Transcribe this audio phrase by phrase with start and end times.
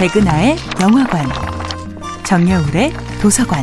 [0.00, 1.26] 백은하의 영화관,
[2.24, 3.62] 정여울의 도서관.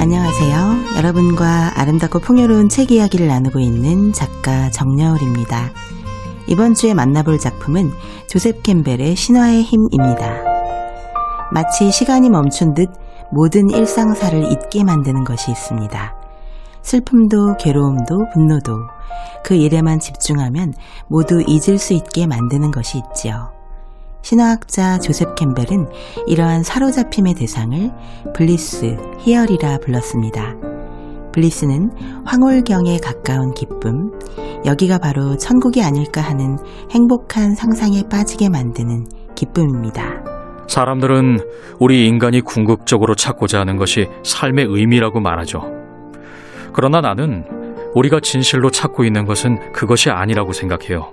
[0.00, 0.96] 안녕하세요.
[0.96, 5.70] 여러분과 아름답고 풍요로운 책 이야기를 나누고 있는 작가 정여울입니다.
[6.48, 7.92] 이번 주에 만나볼 작품은
[8.26, 10.42] 조셉 캠벨의 신화의 힘입니다.
[11.52, 12.90] 마치 시간이 멈춘 듯
[13.30, 16.16] 모든 일상사를 잊게 만드는 것이 있습니다.
[16.82, 18.88] 슬픔도 괴로움도 분노도
[19.44, 20.72] 그 일에만 집중하면
[21.08, 23.52] 모두 잊을 수 있게 만드는 것이 있지요.
[24.22, 25.86] 신화학자 조셉 캠벨은
[26.26, 27.90] 이러한 사로잡힘의 대상을
[28.34, 30.54] 블리스, 희열이라 불렀습니다.
[31.32, 31.90] 블리스는
[32.24, 34.12] 황홀경에 가까운 기쁨,
[34.64, 36.56] 여기가 바로 천국이 아닐까 하는
[36.90, 40.24] 행복한 상상에 빠지게 만드는 기쁨입니다.
[40.68, 41.40] 사람들은
[41.78, 45.60] 우리 인간이 궁극적으로 찾고자 하는 것이 삶의 의미라고 말하죠.
[46.72, 47.44] 그러나 나는
[47.94, 51.12] 우리가 진실로 찾고 있는 것은 그것이 아니라고 생각해요.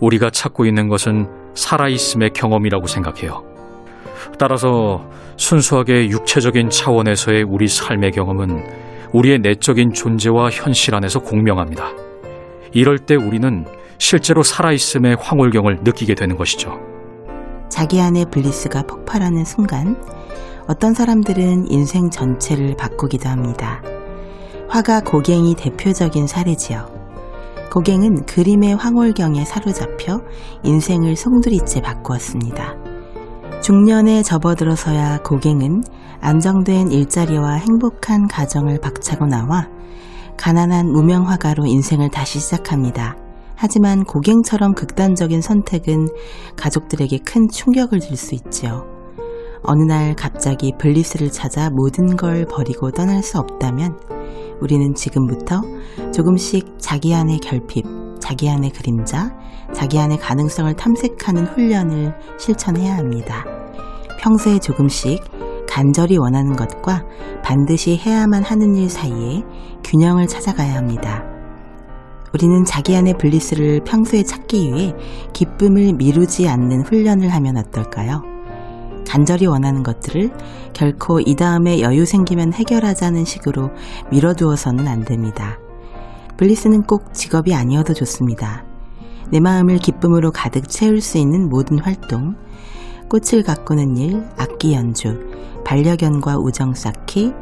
[0.00, 3.44] 우리가 찾고 있는 것은 살아있음의 경험이라고 생각해요.
[4.38, 5.04] 따라서
[5.36, 8.64] 순수하게 육체적인 차원에서의 우리 삶의 경험은
[9.12, 11.92] 우리의 내적인 존재와 현실 안에서 공명합니다.
[12.72, 13.64] 이럴 때 우리는
[13.98, 16.80] 실제로 살아있음의 황홀경을 느끼게 되는 것이죠.
[17.68, 19.96] 자기 안의 블리스가 폭발하는 순간
[20.66, 23.82] 어떤 사람들은 인생 전체를 바꾸기도 합니다.
[24.74, 26.88] 화가 고갱이 대표적인 사례지요.
[27.70, 30.20] 고갱은 그림의 황홀경에 사로잡혀
[30.64, 32.74] 인생을 송두리째 바꾸었습니다.
[33.62, 35.84] 중년에 접어들어서야 고갱은
[36.20, 39.68] 안정된 일자리와 행복한 가정을 박차고 나와
[40.36, 43.14] 가난한 무명 화가로 인생을 다시 시작합니다.
[43.54, 46.08] 하지만 고갱처럼 극단적인 선택은
[46.56, 48.84] 가족들에게 큰 충격을 줄 수 있지요.
[49.62, 53.96] 어느 날 갑자기 블리스를 찾아 모든 걸 버리고 떠날 수 없다면
[54.60, 55.60] 우리는 지금부터
[56.12, 57.84] 조금씩 자기 안의 결핍,
[58.20, 59.36] 자기 안의 그림자,
[59.72, 63.44] 자기 안의 가능성을 탐색하는 훈련을 실천해야 합니다.
[64.20, 65.22] 평소에 조금씩
[65.68, 67.04] 간절히 원하는 것과
[67.42, 69.42] 반드시 해야만 하는 일 사이에
[69.84, 71.24] 균형을 찾아가야 합니다.
[72.32, 74.94] 우리는 자기 안의 블리스를 평소에 찾기 위해
[75.32, 78.33] 기쁨을 미루지 않는 훈련을 하면 어떨까요?
[79.08, 80.30] 간절히 원하는 것들을
[80.72, 83.70] 결코 이 다음에 여유 생기면 해결하자는 식으로
[84.10, 85.58] 미뤄두어서는 안 됩니다.
[86.36, 88.64] 블리스는 꼭 직업이 아니어도 좋습니다.
[89.30, 92.34] 내 마음을 기쁨으로 가득 채울 수 있는 모든 활동,
[93.08, 95.18] 꽃을 가꾸는 일, 악기 연주,
[95.64, 97.32] 반려견과 우정 쌓기,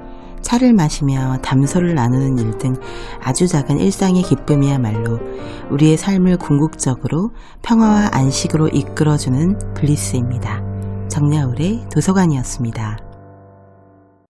[0.42, 2.74] 차를 마시며 담소를 나누는 일 등
[3.22, 5.18] 아주 작은 일상의 기쁨이야말로
[5.70, 7.30] 우리의 삶을 궁극적으로
[7.62, 10.61] 평화와 안식으로 이끌어주는 블리스입니다.
[11.12, 13.11] 정야울의 도서관이었습니다.